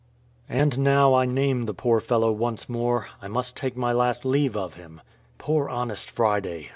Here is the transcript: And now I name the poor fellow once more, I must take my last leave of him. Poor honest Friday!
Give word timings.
And 0.49 0.79
now 0.79 1.13
I 1.13 1.25
name 1.25 1.67
the 1.67 1.75
poor 1.75 1.99
fellow 1.99 2.31
once 2.31 2.67
more, 2.67 3.05
I 3.21 3.27
must 3.27 3.55
take 3.55 3.77
my 3.77 3.93
last 3.93 4.25
leave 4.25 4.57
of 4.57 4.73
him. 4.73 4.99
Poor 5.37 5.69
honest 5.69 6.09
Friday! 6.09 6.69